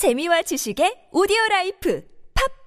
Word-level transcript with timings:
재미와 0.00 0.40
지식의 0.40 1.08
오디오 1.12 1.36
라이프 1.50 2.02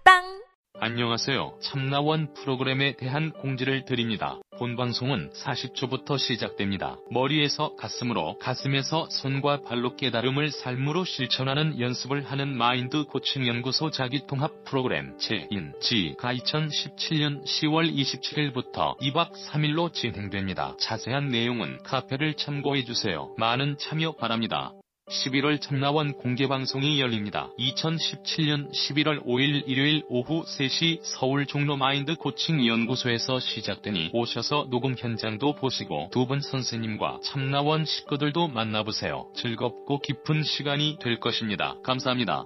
팟빵 0.03 0.43
안녕하세요. 0.79 1.57
참나원 1.63 2.31
프로그램에 2.35 2.95
대한 2.95 3.31
공지를 3.31 3.85
드립니다. 3.85 4.37
본 4.59 4.75
방송은 4.75 5.31
40초부터 5.31 6.19
시작됩니다. 6.19 6.97
머리에서 7.09 7.75
가슴으로, 7.75 8.37
가슴에서 8.37 9.07
손과 9.09 9.63
발로 9.63 9.95
깨달음을 9.95 10.51
삶으로 10.51 11.05
실천하는 11.05 11.79
연습을 11.79 12.23
하는 12.23 12.55
마인드 12.55 13.05
코칭 13.05 13.47
연구소 13.47 13.89
자기 13.89 14.27
통합 14.27 14.63
프로그램 14.65 15.17
제1기가 15.17 16.37
2017년 16.37 17.43
10월 17.45 17.91
27일부터 17.91 18.95
2박 18.99 19.31
3일로 19.31 19.91
진행됩니다. 19.91 20.75
자세한 20.79 21.29
내용은 21.29 21.81
카페를 21.81 22.35
참고해 22.35 22.83
주세요. 22.83 23.33
많은 23.39 23.79
참여 23.79 24.17
바랍니다. 24.17 24.71
11월 25.09 25.59
참나원 25.59 26.13
공개방송이 26.13 26.99
열립니다. 27.01 27.49
2017년 27.59 28.71
11월 28.71 29.25
5일 29.25 29.63
일요일 29.67 30.03
오후 30.07 30.43
3시 30.43 31.01
서울 31.03 31.45
종로 31.45 31.75
마인드 31.75 32.15
코칭 32.15 32.65
연구소에서 32.65 33.39
시작되니 33.39 34.11
오셔서 34.13 34.67
녹음 34.69 34.95
현장도 34.97 35.55
보시고 35.55 36.09
두 36.11 36.23
분 36.25 36.39
선생님과 36.39 37.19
참나원 37.21 37.83
식구들도 37.83 38.47
만나보세요. 38.47 39.27
즐겁고 39.35 39.99
깊은 39.99 40.43
시간이 40.43 40.97
될 41.01 41.19
것입니다. 41.19 41.75
감사합니다. 41.83 42.45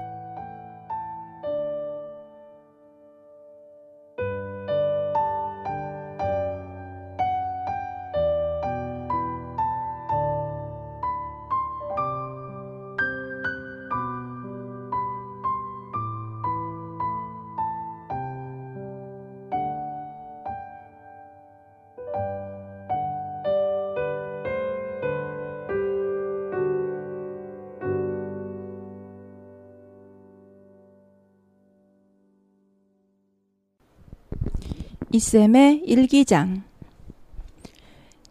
이쌤의 35.13 35.83
일기장 35.85 36.63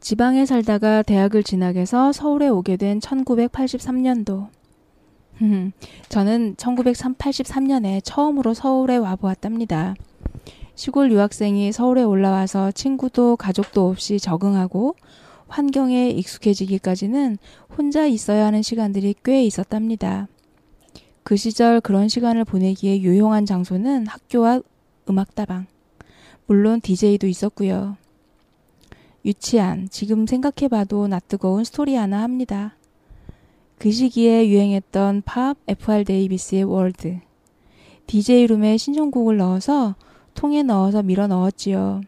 지방에 0.01 0.47
살다가 0.47 1.03
대학을 1.03 1.43
진학해서 1.43 2.11
서울에 2.13 2.49
오게 2.49 2.79
된 2.79 3.01
1983년도. 3.01 4.49
저는 6.09 6.55
1983년에 6.57 8.01
처음으로 8.03 8.55
서울에 8.55 8.97
와보았답니다. 8.97 9.95
시골 10.75 11.13
유학생이 11.13 11.71
서울에 11.73 12.03
올라와서 12.03 12.71
친구도 12.73 13.37
가족도 13.37 13.87
없이 13.87 14.19
적응하고 14.19 14.97
환경에 15.49 16.09
익숙해지기까지는 16.11 17.37
혼자 17.77 18.07
있어야 18.07 18.47
하는 18.47 18.63
시간들이 18.63 19.15
꽤 19.23 19.45
있었답니다. 19.45 20.29
그 21.25 21.37
시절 21.37 21.83
그런 21.83 22.09
시간을 22.09 22.47
보내기에 22.47 23.03
유용한 23.03 23.45
장소는 23.45 24.07
학교와 24.07 24.63
음악다방. 25.11 25.67
물론 26.51 26.81
DJ도 26.81 27.29
있었고요. 27.29 27.97
유치한, 29.25 29.89
지금 29.89 30.27
생각해봐도 30.27 31.07
낯뜨거운 31.07 31.63
스토리 31.63 31.95
하나 31.95 32.25
합니다. 32.25 32.75
그 33.79 33.93
시기에 33.93 34.49
유행했던 34.49 35.23
팝 35.25 35.57
FR 35.69 36.03
데이비드의 36.03 36.65
Words. 36.65 37.21
DJ룸에 38.09 38.79
신청곡을 38.79 39.37
넣어서 39.37 39.95
통에 40.35 40.65
넣어서 40.65 41.05
밀어 41.05 41.29
넣었지요. 41.29 42.01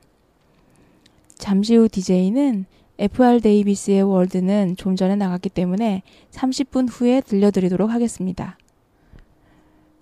잠시 1.37 1.77
후 1.77 1.89
DJ는 1.89 2.65
FR 2.99 3.41
데이비드의 3.41 4.03
Words는 4.03 4.75
좀 4.75 4.97
전에 4.97 5.15
나갔기 5.15 5.51
때문에 5.51 6.03
30분 6.33 6.89
후에 6.91 7.21
들려드리도록 7.21 7.89
하겠습니다. 7.91 8.59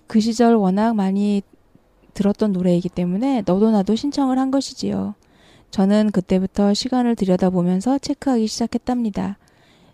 그 0.07 0.19
시절 0.19 0.55
워낙 0.55 0.95
많이 0.95 1.43
들었던 2.15 2.53
노래이기 2.53 2.89
때문에 2.89 3.43
너도 3.47 3.71
나도 3.71 3.95
신청을 3.95 4.39
한 4.39 4.51
것이지요. 4.51 5.15
저는 5.71 6.11
그때부터 6.11 6.75
시간을 6.75 7.15
들여다보면서 7.17 7.99
체크하기 7.99 8.47
시작했답니다. 8.47 9.39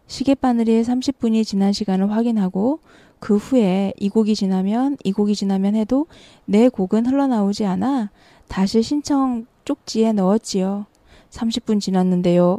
시계바늘이 0.07 0.83
30분이 0.83 1.45
지난 1.45 1.73
시간을 1.73 2.11
확인하고 2.11 2.81
그 3.19 3.37
후에 3.37 3.93
이 3.99 4.09
곡이 4.09 4.35
지나면 4.35 4.97
이 5.05 5.13
곡이 5.13 5.35
지나면 5.35 5.75
해도 5.75 6.07
내 6.45 6.69
곡은 6.69 7.07
흘러나오지 7.07 7.65
않아 7.65 8.11
다시 8.49 8.83
신청 8.83 9.47
쪽지에 9.65 10.13
넣었지요. 10.13 10.87
30분 11.31 11.81
지났는데요. 11.81 12.59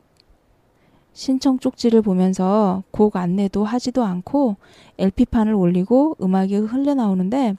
신청 1.14 1.58
쪽지를 1.58 2.02
보면서 2.04 2.84
곡 2.92 3.16
안내도 3.16 3.64
하지도 3.64 4.04
않고 4.04 4.58
LP판을 5.00 5.54
올리고 5.54 6.18
음악이 6.22 6.56
흘러나오는데 6.58 7.56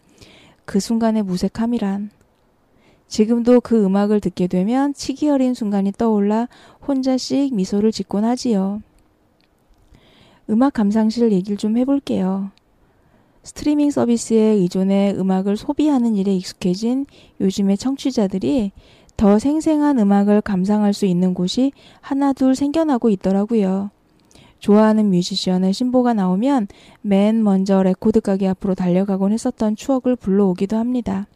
그 0.69 0.81
순간의 0.81 1.23
무색함이란 1.23 2.11
지금도 3.07 3.63
그 3.63 3.83
음악을 3.87 4.21
듣게 4.21 4.47
되면 4.49 4.93
치기 4.93 5.31
어린 5.31 5.55
순간이 5.55 5.93
떠올라 5.93 6.47
혼자씩 6.87 7.55
미소를 7.55 7.91
짓곤 7.91 8.27
하지요. 8.27 8.83
음악 10.51 10.75
감상실 10.75 11.33
얘기를 11.33 11.57
좀 11.57 11.79
해볼게요. 11.79 12.51
스트리밍 13.45 13.91
서비스에 13.91 14.39
의존해 14.39 15.15
음악을 15.17 15.57
소비하는 15.57 16.17
일에 16.17 16.35
익숙해진 16.35 17.07
요즘의 17.41 17.79
청취자들이 17.79 18.73
더 19.17 19.39
생생한 19.39 19.99
음악을 19.99 20.43
감상할 20.43 20.93
수 20.93 21.07
있는 21.07 21.33
곳이 21.33 21.73
하나둘 22.03 22.55
생겨나고 22.55 23.09
있더라고요. 23.09 23.91
좋아하는 24.59 25.11
뮤지션의 25.11 25.73
신보가 25.73 26.15
나오면 26.15 26.69
맨 27.03 27.43
먼저 27.43 27.83
레코드 27.83 28.21
가게 28.21 28.49
앞으로 28.49 28.75
달려가곤 28.75 29.33
했었던 29.33 29.77
추억을 29.77 30.17
불러오기도 30.17 30.77
합니다. 30.77 31.27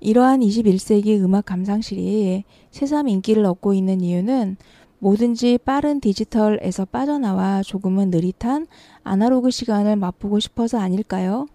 이러한 0.00 0.40
21세기 0.40 1.20
음악 1.22 1.46
감상실이 1.46 2.44
새삼 2.70 3.08
인기를 3.08 3.44
얻고 3.44 3.74
있는 3.74 4.00
이유는 4.00 4.56
뭐든지 4.98 5.58
빠른 5.64 6.00
디지털에서 6.00 6.84
빠져나와 6.84 7.62
조금은 7.62 8.10
느릿한 8.10 8.66
아날로그 9.02 9.50
시간을 9.50 9.96
맛보고 9.96 10.38
싶어서 10.40 10.78
아닐까요? 10.78 11.46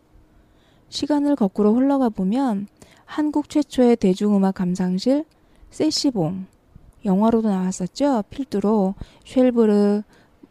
시간을 0.90 1.36
거꾸로 1.36 1.74
흘러가 1.74 2.10
보면 2.10 2.68
한국 3.06 3.50
최초의 3.50 3.98
대중음악 3.98 4.56
감상실 4.56 5.26
세시봉 5.70 6.46
영화로도 7.06 7.50
나왔었죠. 7.50 8.24
필두로 8.30 8.96
쉘브르, 9.26 10.04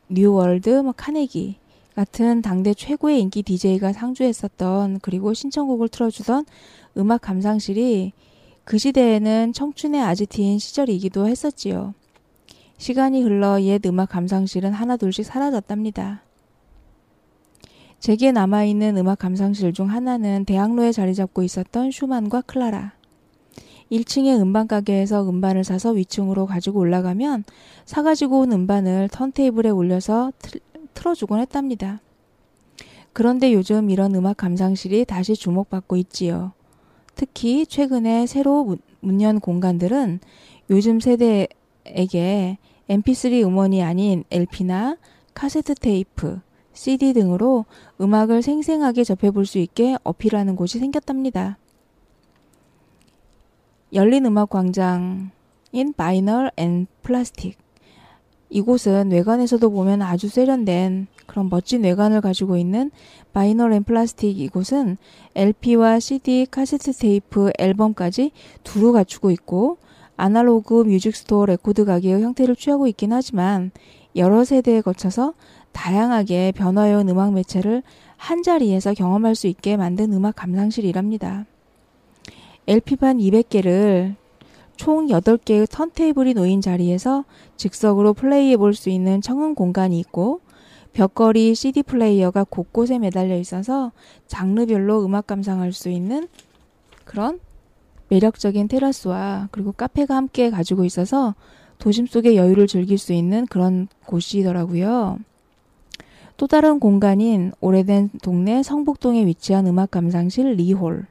뉴월드, 0.08 0.70
뭐 0.80 0.92
카네기 0.96 1.56
같은 1.94 2.42
당대 2.42 2.74
최고의 2.74 3.20
인기 3.20 3.42
DJ가 3.42 3.92
상주했었던 3.92 5.00
그리고 5.02 5.34
신청곡을 5.34 5.88
틀어주던 5.88 6.46
음악 6.96 7.20
감상실이 7.20 8.12
그 8.64 8.78
시대에는 8.78 9.52
청춘의 9.52 10.00
아지트인 10.00 10.58
시절이기도 10.58 11.26
했었지요. 11.26 11.94
시간이 12.78 13.22
흘러 13.22 13.60
옛 13.62 13.84
음악 13.86 14.10
감상실은 14.10 14.72
하나둘씩 14.72 15.26
사라졌답니다. 15.26 16.22
제게 17.98 18.32
남아있는 18.32 18.96
음악 18.96 19.18
감상실 19.18 19.74
중 19.74 19.90
하나는 19.90 20.46
대학로에 20.46 20.90
자리 20.90 21.14
잡고 21.14 21.42
있었던 21.42 21.90
슈만과 21.90 22.42
클라라. 22.42 22.99
1층의 23.90 24.40
음반 24.40 24.68
가게에서 24.68 25.28
음반을 25.28 25.64
사서 25.64 25.90
위층으로 25.90 26.46
가지고 26.46 26.80
올라가면 26.80 27.44
사가지고 27.84 28.40
온 28.40 28.52
음반을 28.52 29.08
턴테이블에 29.10 29.70
올려서 29.70 30.32
틀, 30.38 30.60
틀어주곤 30.94 31.40
했답니다. 31.40 32.00
그런데 33.12 33.52
요즘 33.52 33.90
이런 33.90 34.14
음악 34.14 34.36
감상실이 34.36 35.04
다시 35.04 35.34
주목받고 35.34 35.96
있지요. 35.96 36.52
특히 37.16 37.66
최근에 37.66 38.26
새로 38.26 38.76
문연 39.00 39.40
공간들은 39.40 40.20
요즘 40.70 41.00
세대에게 41.00 42.58
mp3 42.88 43.44
음원이 43.44 43.82
아닌 43.82 44.24
LP나 44.30 44.96
카세트 45.34 45.74
테이프, 45.74 46.40
CD 46.72 47.12
등으로 47.12 47.64
음악을 48.00 48.42
생생하게 48.42 49.04
접해볼 49.04 49.46
수 49.46 49.58
있게 49.58 49.96
어필하는 50.04 50.56
곳이 50.56 50.78
생겼답니다. 50.78 51.58
열린 53.92 54.24
음악 54.24 54.50
광장인 54.50 55.30
Vinyl 55.96 56.52
and 56.56 56.86
Plastic. 57.02 57.58
이곳은 58.48 59.10
외관에서도 59.10 59.68
보면 59.68 60.02
아주 60.02 60.28
세련된 60.28 61.08
그런 61.26 61.48
멋진 61.48 61.82
외관을 61.82 62.20
가지고 62.20 62.56
있는 62.56 62.92
Vinyl 63.32 63.72
and 63.72 63.82
Plastic 63.82 64.38
이곳은 64.38 64.96
LP와 65.34 65.98
CD, 65.98 66.46
카세트 66.48 66.92
테이프, 66.92 67.50
앨범까지 67.58 68.30
두루 68.62 68.92
갖추고 68.92 69.32
있고 69.32 69.78
아날로그 70.16 70.84
music 70.84 71.16
store 71.16 71.46
레코드 71.46 71.84
가게의 71.84 72.22
형태를 72.22 72.54
취하고 72.54 72.86
있긴 72.86 73.12
하지만 73.12 73.72
여러 74.14 74.44
세대에 74.44 74.82
거쳐서 74.82 75.34
다양하게 75.72 76.52
변화해온 76.52 77.08
음악 77.08 77.32
매체를 77.32 77.82
한 78.16 78.42
자리에서 78.44 78.94
경험할 78.94 79.34
수 79.34 79.48
있게 79.48 79.76
만든 79.76 80.12
음악 80.12 80.36
감상실이랍니다. 80.36 81.46
LP판 82.70 83.18
200개를 83.18 84.14
총 84.76 85.08
8개의 85.08 85.68
턴테이블이 85.68 86.34
놓인 86.34 86.60
자리에서 86.60 87.24
즉석으로 87.56 88.14
플레이해 88.14 88.56
볼 88.56 88.74
수 88.74 88.90
있는 88.90 89.20
청음 89.20 89.56
공간이 89.56 89.98
있고 89.98 90.40
벽걸이 90.92 91.56
CD 91.56 91.82
플레이어가 91.82 92.44
곳곳에 92.44 93.00
매달려 93.00 93.36
있어서 93.38 93.90
장르별로 94.28 95.04
음악 95.04 95.26
감상할 95.26 95.72
수 95.72 95.88
있는 95.90 96.28
그런 97.04 97.40
매력적인 98.06 98.68
테라스와 98.68 99.48
그리고 99.50 99.72
카페가 99.72 100.14
함께 100.14 100.48
가지고 100.50 100.84
있어서 100.84 101.34
도심 101.78 102.06
속의 102.06 102.36
여유를 102.36 102.68
즐길 102.68 102.98
수 102.98 103.12
있는 103.12 103.46
그런 103.46 103.88
곳이더라고요. 104.06 105.18
또 106.36 106.46
다른 106.46 106.78
공간인 106.78 107.50
오래된 107.60 108.10
동네 108.22 108.62
성북동에 108.62 109.26
위치한 109.26 109.66
음악 109.66 109.90
감상실 109.90 110.52
리홀. 110.52 111.09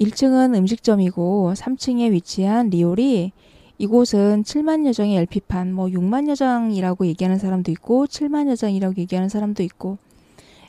1층은 0.00 0.56
음식점이고 0.56 1.52
3층에 1.56 2.10
위치한 2.10 2.70
리홀이 2.70 3.32
이곳은 3.78 4.44
7만여 4.44 4.92
장의 4.92 5.16
LP판, 5.18 5.72
뭐 5.72 5.86
6만여 5.86 6.36
장이라고 6.36 7.06
얘기하는 7.06 7.38
사람도 7.38 7.70
있고 7.72 8.06
7만여 8.06 8.56
장이라고 8.56 8.94
얘기하는 8.98 9.28
사람도 9.28 9.62
있고 9.64 9.98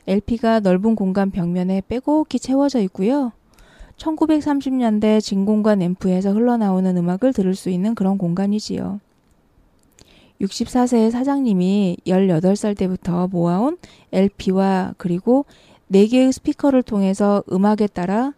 LP가 0.06 0.60
넓은 0.60 0.94
공간 0.94 1.30
벽면에 1.30 1.82
빼곡히 1.88 2.38
채워져 2.38 2.80
있고요. 2.80 3.32
1930년대 3.96 5.20
진공관 5.20 5.80
앰프에서 5.80 6.32
흘러나오는 6.32 6.96
음악을 6.96 7.32
들을 7.32 7.54
수 7.54 7.70
있는 7.70 7.94
그런 7.94 8.18
공간이지요. 8.18 9.00
64세의 10.40 11.10
사장님이 11.10 11.98
18살 12.06 12.76
때부터 12.76 13.28
모아온 13.28 13.78
LP와 14.12 14.94
그리고 14.98 15.46
4개의 15.92 16.32
스피커를 16.32 16.82
통해서 16.82 17.42
음악에 17.52 17.86
따라 17.86 18.32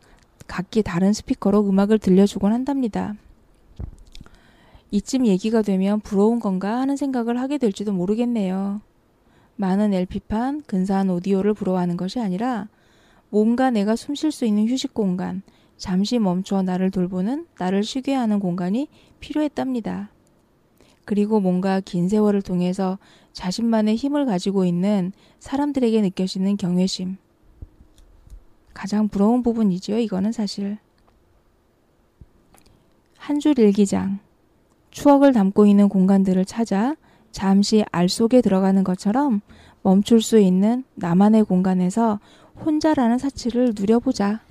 각기 0.47 0.83
다른 0.83 1.13
스피커로 1.13 1.69
음악을 1.69 1.99
들려주곤 1.99 2.53
한답니다. 2.53 3.15
이쯤 4.91 5.27
얘기가 5.27 5.63
되면 5.63 6.01
부러운 6.01 6.41
건가 6.41 6.81
하는 6.81 6.97
생각을 6.97 7.41
하게 7.41 7.59
될지도 7.59 7.93
모르겠네요. 7.93 8.81
많은 9.57 9.93
LP판, 9.93 10.63
근사한 10.63 11.11
오디오를 11.11 11.55
부러워하는 11.55 11.97
것이 11.97 12.21
아니라 12.21 12.69
뭔가 13.31 13.71
내가 13.71 13.97
숨 13.97 14.15
쉴 14.15 14.31
수 14.31 14.45
있는 14.45 14.69
휴식 14.69 14.95
공간, 14.95 15.43
잠시 15.77 16.19
멈춰 16.19 16.63
나를 16.63 16.91
돌보는, 16.91 17.47
나를 17.59 17.83
쉬게 17.83 18.15
하는 18.15 18.39
공간이 18.39 18.89
필요했답니다. 19.21 20.11
그리고 21.05 21.41
뭔가 21.41 21.81
긴 21.81 22.09
세월을 22.09 22.43
통해서 22.43 22.99
자신만의 23.33 23.97
힘을 23.97 24.27
가지고 24.27 24.65
있는 24.65 25.13
사람들에게 25.39 26.01
느껴지는 26.03 26.57
경외심. 26.57 27.17
가장 28.77 29.09
부러운 29.09 29.43
부분이지요, 29.43 29.99
이거는 29.99 30.33
사실. 30.33 30.77
한 33.17 33.41
줄 33.41 33.59
일기장. 33.59 34.19
추억을 34.91 35.33
담고 35.33 35.67
있는 35.67 35.89
공간들을 35.89 36.45
찾아 36.45 36.95
잠시 37.33 37.85
알 37.91 38.09
속에 38.11 38.43
들어가는 38.43 38.85
것처럼 38.85 39.41
멈출 39.83 40.21
수 40.21 40.39
있는 40.39 40.85
나만의 40.95 41.45
공간에서 41.45 42.21
혼자라는 42.65 43.17
사치를 43.19 43.73
누려보자. 43.75 44.43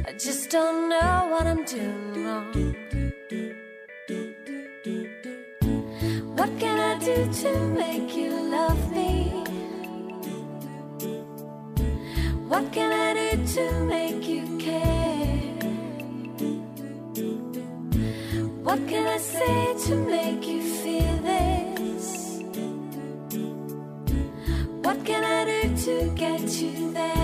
I 0.06 0.12
just 0.18 0.50
don't 0.50 0.88
know 0.88 1.28
what 1.30 1.46
I'm 1.46 1.64
doing 1.64 2.24
wrong. 2.24 2.74
What 6.36 6.50
can 6.58 6.78
I 6.80 6.98
do 6.98 7.32
to 7.42 7.50
make 7.68 8.16
you 8.16 8.30
love 8.50 8.92
me? 8.92 9.44
What 12.48 12.72
can 12.72 12.92
I 12.92 13.12
do 13.14 13.46
to 13.54 13.84
make 13.84 14.26
you 14.28 14.58
care? 14.58 15.52
What 18.62 18.80
can 18.88 19.06
I 19.06 19.18
say 19.18 19.74
to 19.88 19.96
make 19.96 20.46
you 20.46 20.62
feel 20.62 21.05
to 25.86 26.10
get 26.16 26.40
you 26.60 26.92
there? 26.92 27.16